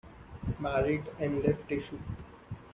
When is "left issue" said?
1.43-1.99